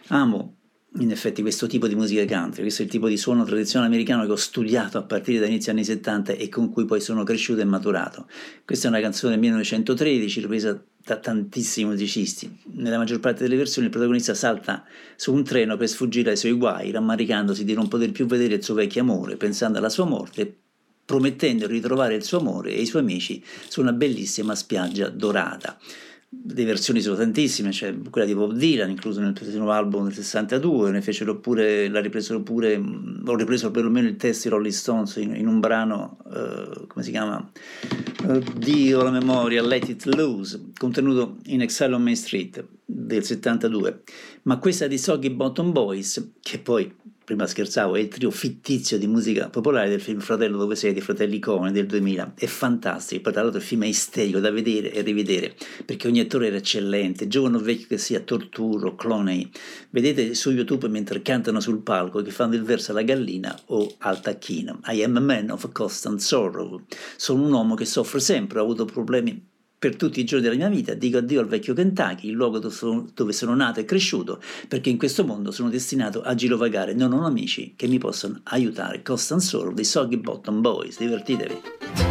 Amo 0.09 0.57
in 0.99 1.11
effetti 1.13 1.41
questo 1.41 1.69
tipo 1.69 1.87
di 1.87 1.95
musica 1.95 2.25
country, 2.25 2.63
questo 2.63 2.83
è 2.83 2.85
il 2.85 2.91
tipo 2.91 3.07
di 3.07 3.17
suono 3.17 3.45
tradizionale 3.45 3.93
americano 3.93 4.27
che 4.27 4.33
ho 4.33 4.37
studiato 4.37 4.99
a 4.99 5.03
partire 5.03 5.39
da 5.39 5.47
inizio 5.47 5.71
anni 5.71 5.85
70 5.85 6.33
e 6.33 6.49
con 6.49 6.71
cui 6.71 6.85
poi 6.85 7.01
sono 7.01 7.23
cresciuto 7.23 7.61
e 7.61 7.65
maturato. 7.65 8.27
Questa 8.65 8.89
è 8.89 8.91
una 8.91 9.01
canzone 9.01 9.33
del 9.33 9.41
1913 9.41 10.41
ripresa 10.41 10.83
da 11.03 11.17
tantissimi 11.17 11.91
musicisti. 11.91 12.59
Nella 12.73 12.99
maggior 12.99 13.21
parte 13.21 13.45
delle 13.45 13.57
versioni 13.57 13.87
il 13.87 13.93
protagonista 13.93 14.35
salta 14.35 14.85
su 15.15 15.33
un 15.33 15.45
treno 15.45 15.77
per 15.77 15.89
sfuggire 15.89 16.31
ai 16.31 16.37
suoi 16.37 16.53
guai, 16.53 16.91
rammaricandosi 16.91 17.65
di 17.65 17.73
non 17.73 17.87
poter 17.87 18.11
più 18.11 18.27
vedere 18.27 18.55
il 18.55 18.65
suo 18.65 18.75
vecchio 18.75 19.03
amore, 19.03 19.37
pensando 19.37 19.79
alla 19.79 19.89
sua 19.89 20.07
morte 20.07 20.57
promettendo 21.05 21.67
di 21.67 21.73
ritrovare 21.73 22.15
il 22.15 22.23
suo 22.23 22.39
amore 22.39 22.73
e 22.73 22.83
i 22.83 22.87
suoi 22.87 23.03
amici 23.03 23.43
su 23.69 23.81
una 23.81 23.93
bellissima 23.93 24.55
spiaggia 24.55 25.09
dorata 25.09 25.77
le 26.33 26.65
versioni 26.65 27.01
sono 27.01 27.17
tantissime, 27.17 27.71
c'è 27.71 27.93
quella 28.09 28.27
di 28.27 28.37
Bob 28.37 28.53
Dylan 28.53 28.89
incluso 28.89 29.21
nel 29.21 29.35
nuovo 29.55 29.73
album 29.73 30.05
del 30.05 30.15
62, 30.15 30.93
ne 30.93 31.03
fecero 31.03 31.41
pure, 31.41 31.89
l'ha 31.89 32.01
ripreso 32.01 32.41
pure, 32.43 32.77
ho 32.77 33.35
ripreso 33.35 33.73
perlomeno 33.73 34.07
il 34.07 34.15
testo 34.15 34.49
di 34.49 34.55
Rolling 34.55 34.73
Stones 34.73 35.17
in, 35.17 35.35
in 35.35 35.49
un 35.49 35.59
brano, 35.59 36.19
uh, 36.27 36.87
come 36.87 37.05
si 37.05 37.11
chiama? 37.11 37.51
Dio 38.57 39.03
la 39.03 39.11
memoria, 39.11 39.61
Let 39.61 39.89
It 39.89 40.05
Loose, 40.05 40.71
contenuto 40.77 41.39
in 41.47 41.63
Exile 41.63 41.95
on 41.95 42.03
Main 42.03 42.17
Street 42.17 42.65
del 42.85 43.25
72, 43.25 44.03
ma 44.43 44.59
questa 44.59 44.87
di 44.87 44.99
Soggy 44.99 45.31
Bottom 45.31 45.73
Boys, 45.73 46.33
che 46.41 46.61
poi 46.61 46.95
prima 47.31 47.47
scherzavo, 47.47 47.95
è 47.95 48.01
il 48.01 48.09
trio 48.09 48.33
fittizio 48.33 48.99
di 48.99 49.07
musica 49.07 49.49
popolare 49.51 49.89
del 49.89 50.01
film 50.01 50.19
Fratello 50.19 50.59
dove 50.59 50.75
sei 50.75 50.93
di 50.93 51.01
Fratelli 51.01 51.39
Cohen 51.39 51.73
del 51.73 51.87
2000. 51.87 52.35
È 52.37 52.47
fantastico, 52.47 53.23
poi 53.23 53.33
tra 53.33 53.43
l'altro 53.43 53.61
il 53.61 53.65
film 53.65 53.85
è 53.85 53.87
isterico 53.87 54.41
da 54.41 54.51
vedere 54.51 54.93
e 54.93 55.01
rivedere, 55.03 55.55
perché 55.85 56.09
ogni 56.09 56.19
attore 56.19 56.49
era 56.49 56.57
eccellente, 56.57 57.29
giovane 57.29 57.59
o 57.59 57.61
vecchio 57.61 57.87
che 57.87 57.99
sia, 57.99 58.19
Torturo, 58.19 58.97
Cloney. 58.97 59.49
Vedete 59.91 60.35
su 60.35 60.51
YouTube 60.51 60.89
mentre 60.89 61.23
cantano 61.23 61.61
sul 61.61 61.83
palco 61.83 62.21
che 62.21 62.33
fanno 62.33 62.57
il 62.57 62.65
verso 62.65 62.91
alla 62.91 63.03
gallina 63.03 63.57
o 63.67 63.95
al 63.99 64.21
tacchino. 64.21 64.81
I 64.87 65.05
am 65.05 65.17
a 65.17 65.21
man 65.21 65.51
of 65.51 65.71
constant 65.71 66.19
sorrow. 66.19 66.83
Sono 67.15 67.45
un 67.45 67.53
uomo 67.53 67.77
che 67.77 67.85
soffre 67.85 68.19
sempre, 68.19 68.59
ho 68.59 68.63
avuto 68.63 68.87
problemi 68.87 69.50
per 69.81 69.97
tutti 69.97 70.21
i 70.21 70.25
giorni 70.25 70.45
della 70.45 70.57
mia 70.57 70.69
vita, 70.69 70.93
dico 70.93 71.17
addio 71.17 71.41
al 71.41 71.47
vecchio 71.47 71.73
Kentucky, 71.73 72.29
il 72.29 72.35
luogo 72.35 72.59
dove 72.59 73.33
sono, 73.33 73.55
nato 73.55 73.81
e 73.81 73.87
cresciuto, 73.87 74.39
perché 74.69 74.91
in 74.91 74.99
questo 74.99 75.25
mondo 75.25 75.51
sono 75.51 75.71
destinato 75.71 76.21
a 76.21 76.35
girovagare, 76.35 76.93
non 76.93 77.15
ho 77.15 77.25
amici 77.25 77.73
che 77.77 77.87
mi 77.87 77.97
possano 77.97 78.41
aiutare. 78.45 79.01
Constant 79.03 79.41
Soul 79.41 79.73
dei 79.73 79.85
Soggy 79.85 80.19
Bottom 80.19 80.61
Boys, 80.61 80.99
divertitevi. 80.99 82.10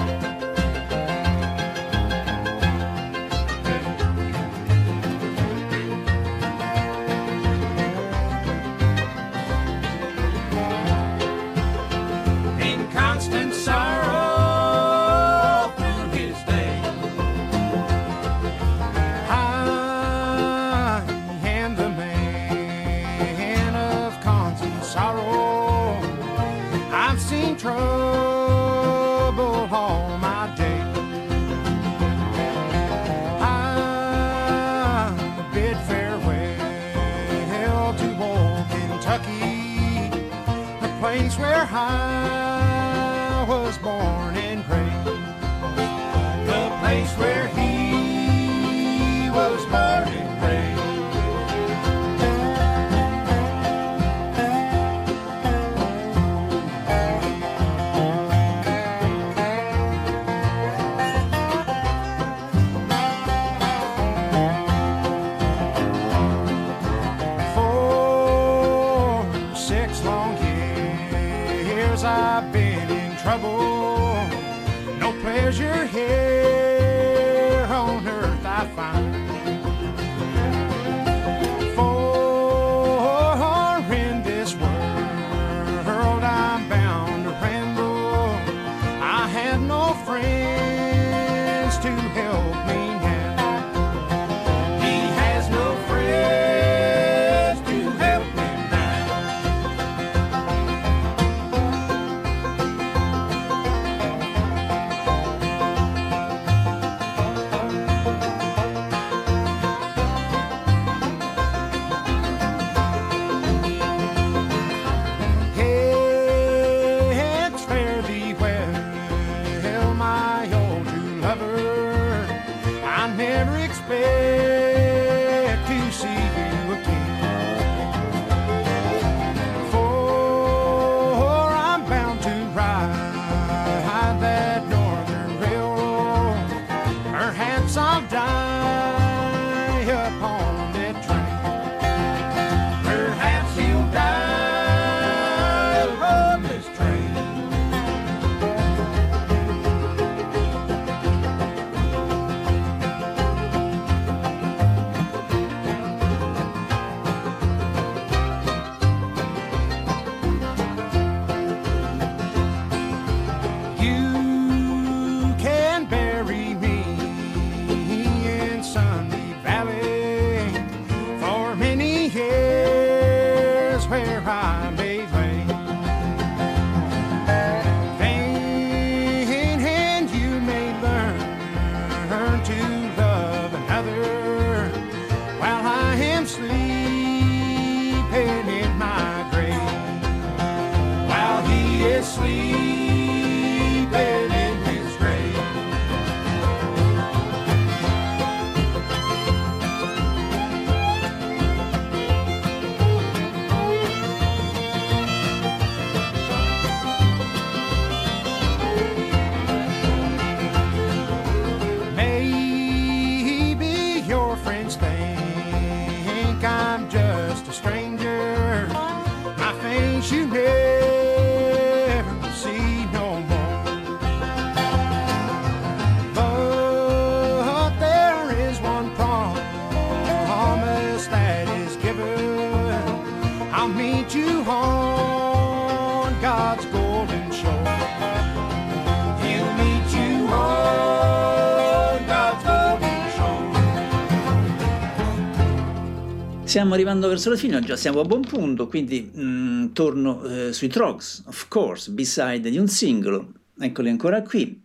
Stiamo 246.49 246.73
arrivando 246.73 247.07
verso 247.07 247.29
la 247.29 247.35
fine, 247.35 247.61
già 247.61 247.77
siamo 247.77 247.99
a 247.99 248.05
buon 248.05 248.21
punto, 248.21 248.67
quindi 248.67 249.11
mm, 249.15 249.67
torno 249.71 250.23
eh, 250.23 250.51
sui 250.51 250.67
Trogs, 250.67 251.21
of 251.27 251.47
course, 251.47 251.91
beside 251.91 252.49
di 252.49 252.57
un 252.57 252.67
singolo. 252.67 253.33
Eccoli 253.59 253.89
ancora 253.89 254.23
qui. 254.23 254.59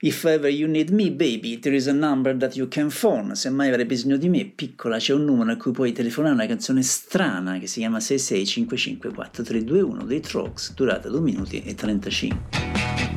If 0.00 0.24
ever 0.24 0.50
you 0.50 0.68
need 0.68 0.90
me, 0.90 1.12
baby, 1.12 1.60
there 1.60 1.76
is 1.76 1.86
a 1.86 1.92
number 1.92 2.36
that 2.36 2.56
you 2.56 2.66
can 2.66 2.90
phone. 2.90 3.36
Se 3.36 3.48
mai 3.50 3.68
avrai 3.68 3.84
bisogno 3.84 4.16
di 4.16 4.28
me, 4.28 4.46
piccola, 4.46 4.98
c'è 4.98 5.12
un 5.12 5.24
numero 5.24 5.52
a 5.52 5.56
cui 5.56 5.70
puoi 5.70 5.92
telefonare 5.92 6.34
una 6.34 6.46
canzone 6.46 6.82
strana 6.82 7.60
che 7.60 7.68
si 7.68 7.78
chiama 7.78 7.98
66554321 7.98 10.06
dei 10.06 10.18
Trogs, 10.18 10.74
durata 10.74 11.08
2 11.08 11.20
minuti 11.20 11.62
e 11.62 11.76
35. 11.76 13.15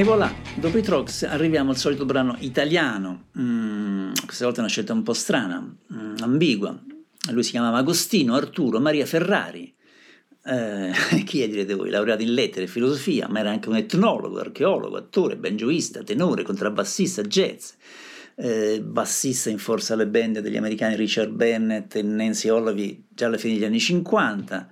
E 0.00 0.02
voilà, 0.02 0.34
dopo 0.54 0.78
i 0.78 0.82
Trox 0.82 1.24
arriviamo 1.24 1.72
al 1.72 1.76
solito 1.76 2.06
brano 2.06 2.34
italiano. 2.38 3.24
Mm, 3.38 4.12
questa 4.24 4.46
volta 4.46 4.60
è 4.60 4.62
una 4.62 4.72
scelta 4.72 4.94
un 4.94 5.02
po' 5.02 5.12
strana, 5.12 5.60
mm, 5.60 6.14
ambigua. 6.20 6.74
Lui 7.32 7.42
si 7.42 7.50
chiamava 7.50 7.76
Agostino 7.76 8.34
Arturo 8.34 8.80
Maria 8.80 9.04
Ferrari. 9.04 9.70
Eh, 10.42 10.90
chi 11.26 11.42
è, 11.42 11.48
direte 11.50 11.74
voi? 11.74 11.90
Laureato 11.90 12.22
in 12.22 12.32
lettere 12.32 12.64
e 12.64 12.68
filosofia, 12.68 13.28
ma 13.28 13.40
era 13.40 13.50
anche 13.50 13.68
un 13.68 13.76
etnologo, 13.76 14.38
archeologo, 14.38 14.96
attore, 14.96 15.36
banjoista, 15.36 16.02
tenore, 16.02 16.44
contrabbassista, 16.44 17.20
jazz. 17.20 17.72
Eh, 18.36 18.80
bassista 18.82 19.50
in 19.50 19.58
forza 19.58 19.92
alle 19.92 20.06
band 20.06 20.38
degli 20.38 20.56
americani 20.56 20.96
Richard 20.96 21.30
Bennett 21.30 21.94
e 21.94 22.00
Nancy 22.00 22.48
Holloway 22.48 23.04
già 23.06 23.26
alla 23.26 23.36
fine 23.36 23.52
degli 23.52 23.64
anni 23.64 23.78
50 23.78 24.70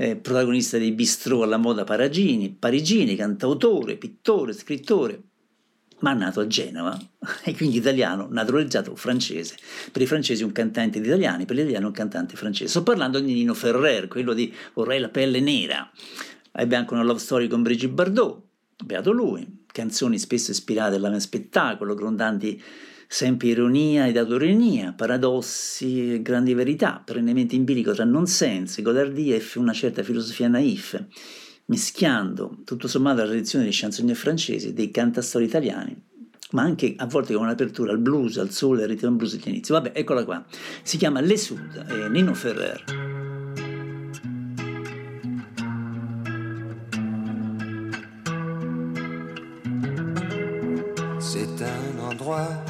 eh, 0.00 0.16
protagonista 0.16 0.78
dei 0.78 0.92
bistrò 0.92 1.42
alla 1.42 1.58
moda 1.58 1.84
parigini, 1.84 2.48
parigini, 2.48 3.16
cantautore, 3.16 3.98
pittore, 3.98 4.54
scrittore, 4.54 5.20
ma 5.98 6.14
nato 6.14 6.40
a 6.40 6.46
Genova 6.46 6.98
e 7.44 7.54
quindi 7.54 7.76
italiano, 7.76 8.26
naturalizzato 8.30 8.96
francese. 8.96 9.56
Per 9.92 10.00
i 10.00 10.06
francesi 10.06 10.42
un 10.42 10.52
cantante 10.52 11.02
di 11.02 11.06
italiani, 11.06 11.44
per 11.44 11.56
gli 11.56 11.60
italiani 11.60 11.84
un 11.84 11.92
cantante 11.92 12.34
francese. 12.34 12.70
Sto 12.70 12.82
parlando 12.82 13.20
di 13.20 13.34
Nino 13.34 13.52
Ferrer, 13.52 14.08
quello 14.08 14.32
di 14.32 14.50
Vorrei 14.72 15.00
la 15.00 15.10
pelle 15.10 15.40
nera. 15.40 15.90
Ebbe 16.50 16.76
anche 16.76 16.94
una 16.94 17.02
love 17.02 17.20
story 17.20 17.46
con 17.46 17.60
Brigitte 17.60 17.92
Bardot, 17.92 18.42
beato 18.82 19.12
lui, 19.12 19.64
canzoni 19.66 20.18
spesso 20.18 20.50
ispirate 20.50 20.96
al 20.96 21.20
spettacolo, 21.20 21.94
grondanti 21.94 22.62
sempre 23.12 23.48
ironia 23.48 24.06
ed 24.06 24.16
autoironia, 24.16 24.92
paradossi 24.92 26.14
e 26.14 26.22
grandi 26.22 26.54
verità, 26.54 27.02
perennemente 27.04 27.56
in 27.56 27.64
bilico 27.64 27.92
tra 27.92 28.04
nonsense, 28.04 28.82
godardia 28.82 29.34
e 29.34 29.42
una 29.56 29.72
certa 29.72 30.04
filosofia 30.04 30.46
naif, 30.46 31.06
mischiando 31.64 32.58
tutto 32.64 32.86
sommato 32.86 33.22
la 33.22 33.26
tradizione 33.26 33.64
dei 33.64 33.72
chansonnier 33.74 34.14
francesi, 34.14 34.72
dei 34.72 34.92
cantastori 34.92 35.44
italiani, 35.44 36.00
ma 36.52 36.62
anche 36.62 36.94
a 36.96 37.06
volte 37.06 37.34
con 37.34 37.42
un'apertura 37.42 37.90
al 37.90 37.98
blues, 37.98 38.38
al 38.38 38.50
sole, 38.50 38.84
al 38.84 38.88
ritmo 38.88 39.10
blues 39.10 39.34
all'inizio. 39.42 39.74
Vabbè, 39.74 39.90
eccola 39.92 40.24
qua. 40.24 40.46
Si 40.84 40.96
chiama 40.96 41.20
Le 41.20 41.36
Sud, 41.36 41.84
è 41.84 42.08
Nino 42.08 42.32
Ferrer. 42.32 42.84
C'est 51.18 51.60
un 51.60 52.10
endroit 52.10 52.69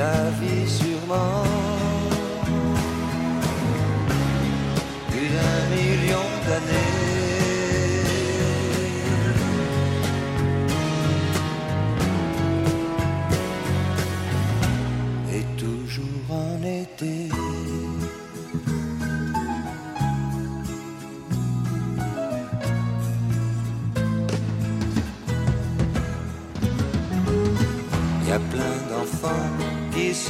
la 0.00 0.30
vie 0.40 0.68
sûrement. 0.78 1.44
Plus 5.10 5.28
d'un 5.36 5.60
million 5.74 6.26
d'années. 6.46 6.99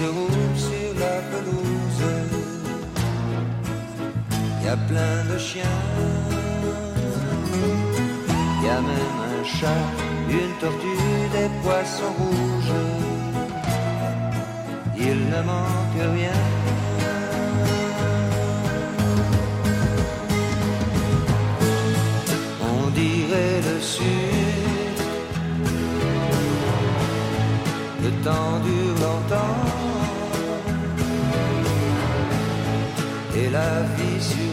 Se 0.01 0.07
sur 0.67 0.93
la 1.03 1.17
pelouse. 1.31 2.05
Y 4.65 4.69
a 4.69 4.77
plein 4.89 5.19
de 5.31 5.39
chiens, 5.39 5.81
y 8.65 8.69
a 8.77 8.81
même 8.91 9.19
un 9.33 9.45
chat, 9.45 9.85
une 10.39 10.53
tortue, 10.61 11.29
des 11.37 11.51
poissons 11.63 12.15
rouges. 12.19 12.79
Il 14.97 15.19
ne 15.33 15.41
manque 15.51 16.03
rien. 16.17 16.60
Et 33.61 33.63
la 33.63 34.50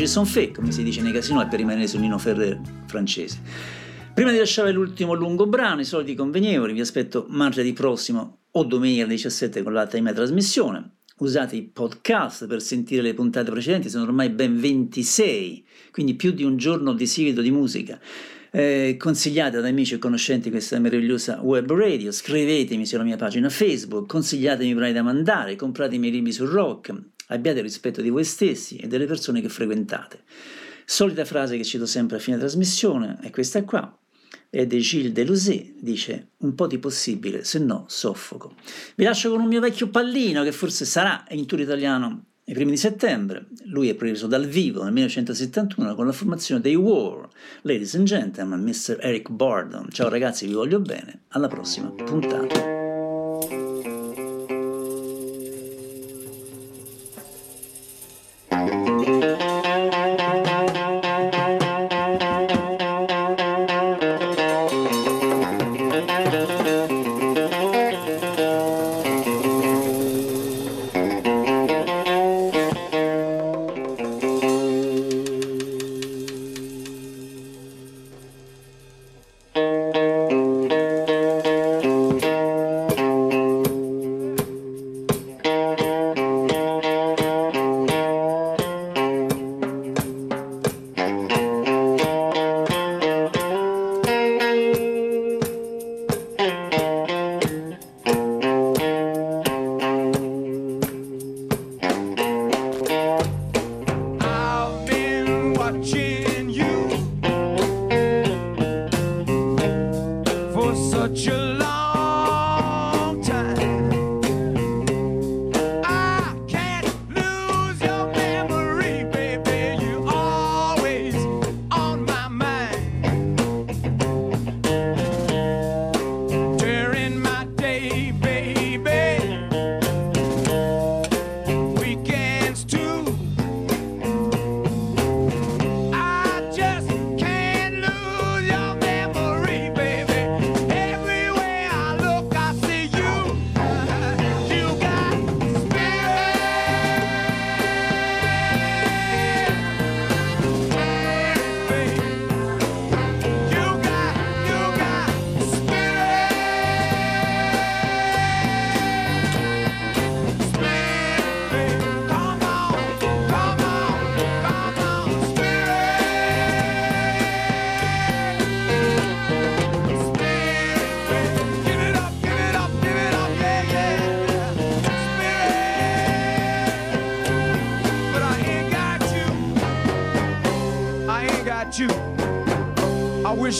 jeux 0.00 0.06
sont 0.06 0.24
faits, 0.24 0.54
come 0.54 0.72
si 0.72 0.82
dice 0.82 1.02
nei 1.02 1.12
casino, 1.12 1.46
per 1.46 1.58
rimanere 1.58 1.86
su 1.86 1.98
Nino 1.98 2.16
Ferrer 2.16 2.58
francese. 2.86 3.38
Prima 4.14 4.30
di 4.30 4.38
lasciare 4.38 4.72
l'ultimo 4.72 5.12
lungo 5.12 5.46
brano, 5.46 5.82
i 5.82 5.84
soliti 5.84 6.14
convenevoli, 6.14 6.72
vi 6.72 6.80
aspetto 6.80 7.26
martedì 7.28 7.74
prossimo 7.74 8.38
o 8.50 8.64
domenica 8.64 9.04
alle 9.04 9.12
17 9.16 9.62
con 9.62 9.74
l'altra 9.74 10.00
mia 10.00 10.14
trasmissione. 10.14 10.92
Usate 11.18 11.56
i 11.56 11.62
podcast 11.64 12.46
per 12.46 12.62
sentire 12.62 13.02
le 13.02 13.12
puntate 13.12 13.50
precedenti, 13.50 13.90
sono 13.90 14.04
ormai 14.04 14.30
ben 14.30 14.58
26, 14.58 15.66
quindi 15.90 16.14
più 16.14 16.30
di 16.30 16.44
un 16.44 16.56
giorno 16.56 16.94
di 16.94 17.06
seguito 17.06 17.42
di 17.42 17.50
musica. 17.50 18.00
Eh, 18.52 18.96
consigliate 18.98 19.58
ad 19.58 19.66
amici 19.66 19.94
e 19.94 19.98
conoscenti 19.98 20.48
questa 20.48 20.78
meravigliosa 20.78 21.40
web 21.42 21.70
radio, 21.74 22.10
scrivetemi 22.10 22.86
sulla 22.86 23.02
mia 23.02 23.18
pagina 23.18 23.50
Facebook, 23.50 24.08
consigliatemi 24.08 24.74
brani 24.74 24.94
da 24.94 25.02
mandare, 25.02 25.56
comprate 25.56 25.96
i 25.96 26.10
libri 26.10 26.32
sul 26.32 26.48
rock, 26.48 26.90
abbiate 27.30 27.60
rispetto 27.60 28.02
di 28.02 28.10
voi 28.10 28.24
stessi 28.24 28.76
e 28.76 28.86
delle 28.86 29.06
persone 29.06 29.40
che 29.40 29.48
frequentate. 29.48 30.22
Solita 30.84 31.24
frase 31.24 31.56
che 31.56 31.64
cito 31.64 31.86
sempre 31.86 32.16
a 32.16 32.20
fine 32.20 32.38
trasmissione 32.38 33.18
è 33.22 33.30
questa 33.30 33.64
qua, 33.64 33.96
è 34.50 34.66
di 34.66 34.80
Gilles 34.80 35.12
Delusé, 35.12 35.74
dice 35.78 36.30
un 36.38 36.54
po' 36.54 36.66
di 36.66 36.78
possibile, 36.78 37.44
se 37.44 37.60
no 37.60 37.84
soffoco. 37.88 38.54
Vi 38.96 39.04
lascio 39.04 39.30
con 39.30 39.40
un 39.40 39.46
mio 39.46 39.60
vecchio 39.60 39.88
pallino 39.88 40.42
che 40.42 40.52
forse 40.52 40.84
sarà 40.84 41.24
in 41.30 41.46
tour 41.46 41.60
italiano 41.60 42.24
ai 42.46 42.54
primi 42.54 42.72
di 42.72 42.76
settembre. 42.76 43.46
Lui 43.66 43.88
è 43.88 43.94
preso 43.94 44.26
dal 44.26 44.46
vivo 44.46 44.82
nel 44.82 44.92
1971 44.92 45.94
con 45.94 46.06
la 46.06 46.12
formazione 46.12 46.60
dei 46.60 46.74
War. 46.74 47.28
Ladies 47.62 47.94
and 47.94 48.06
gentlemen, 48.06 48.60
Mr. 48.60 48.98
Eric 49.00 49.30
Bardon. 49.30 49.88
Ciao 49.90 50.08
ragazzi, 50.08 50.46
vi 50.46 50.54
voglio 50.54 50.80
bene. 50.80 51.22
Alla 51.28 51.46
prossima 51.46 51.88
puntata. 51.90 52.69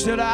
That 0.05 0.21
I, 0.21 0.30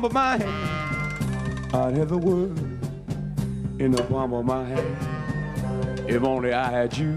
palm 0.00 0.06
of 0.06 0.12
my 0.14 0.38
hand. 0.38 1.74
I'd 1.74 1.96
have 1.98 2.08
the 2.08 2.16
world 2.16 2.58
in 3.78 3.90
the 3.90 4.02
palm 4.04 4.32
of 4.32 4.46
my 4.46 4.64
hand. 4.64 6.08
If 6.08 6.22
only 6.22 6.54
I 6.54 6.70
had 6.70 6.96
you. 6.96 7.14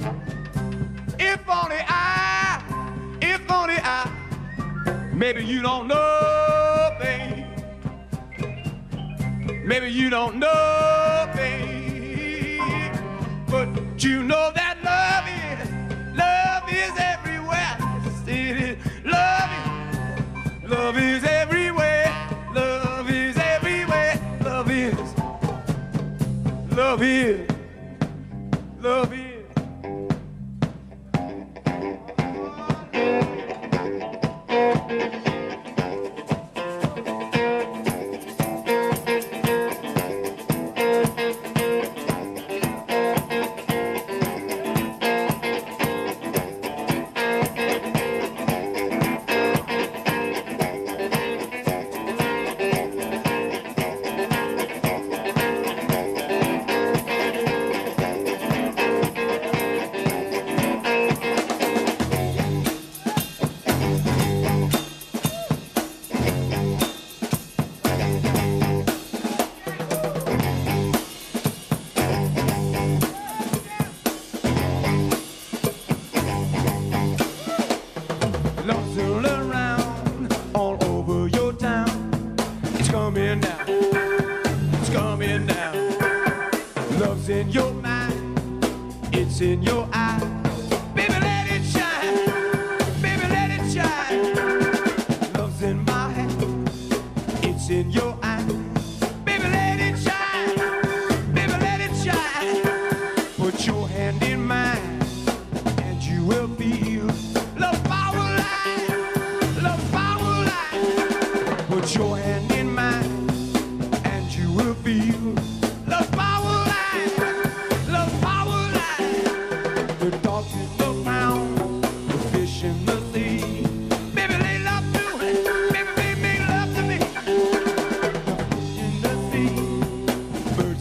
If 1.18 1.48
only 1.48 1.78
I, 1.88 2.62
if 3.22 3.50
only 3.50 3.78
I. 3.78 4.12
Maybe 5.14 5.46
you 5.46 5.62
don't 5.62 5.88
know, 5.88 6.98
babe. 7.00 7.46
Maybe 9.66 9.88
you 9.88 10.10
don't 10.10 10.36
know. 10.36 10.63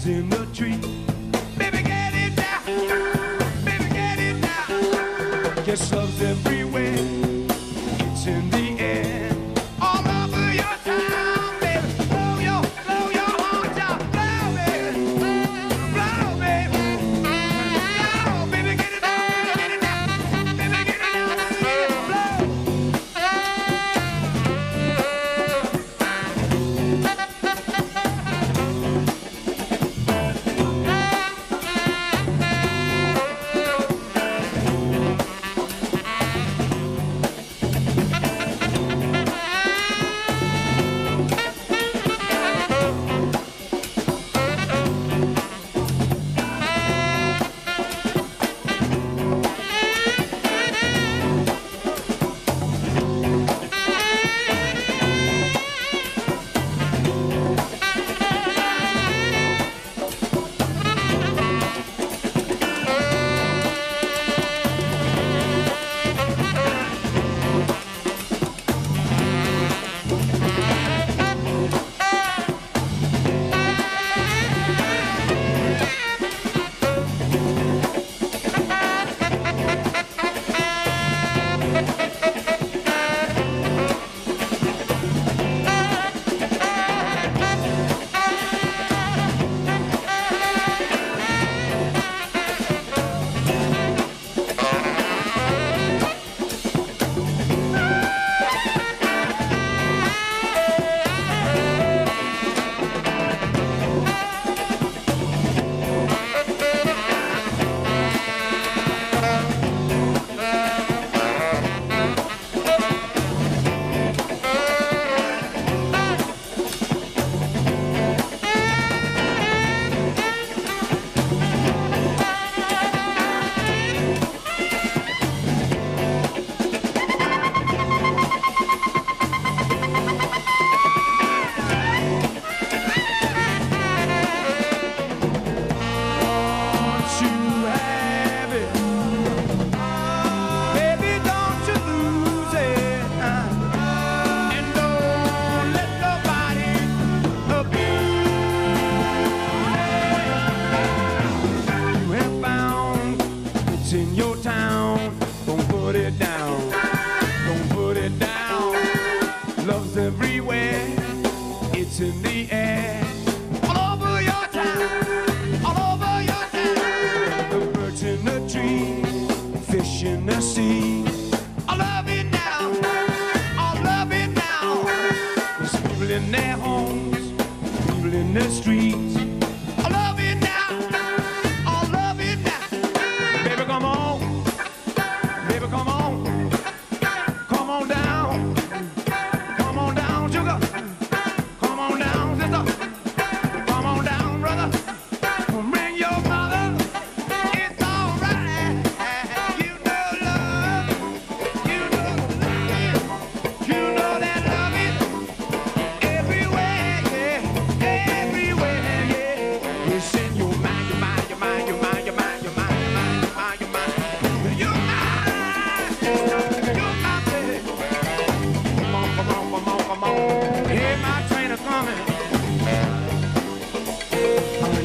in 0.07 0.29
the 0.31 0.47
trees. 0.55 0.92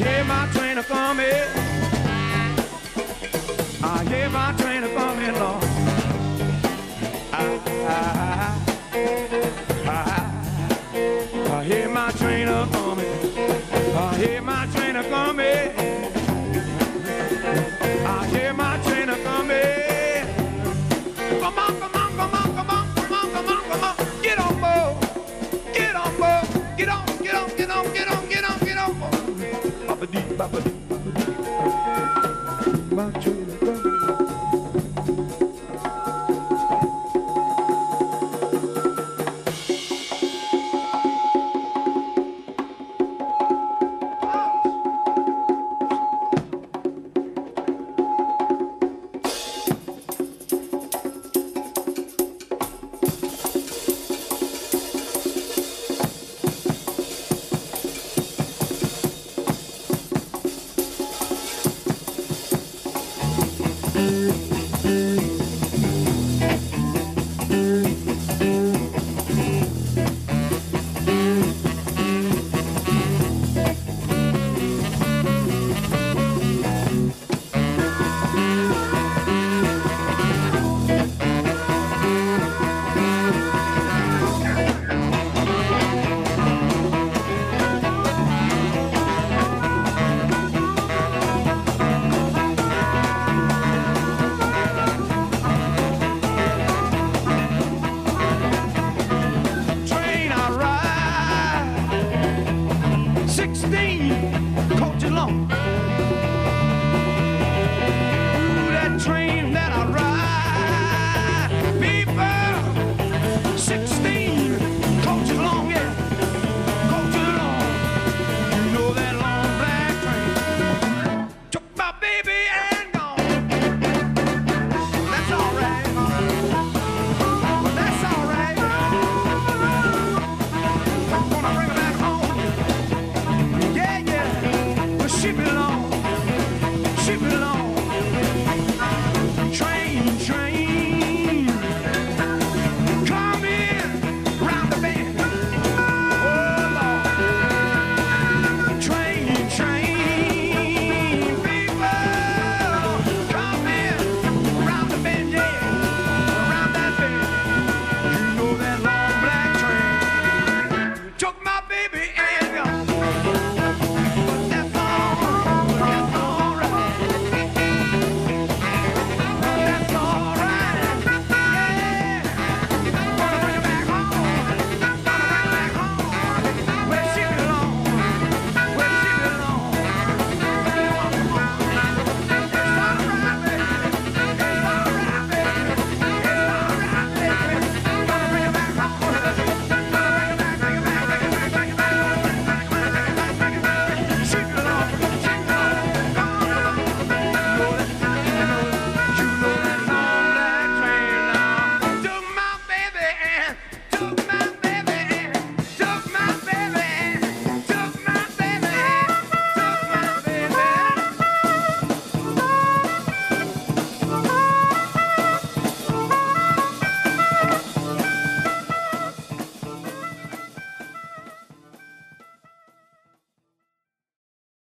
Hear 0.08 0.24
my 0.24 0.48
train 0.52 0.78
a 0.78 0.82
coming. 0.82 1.57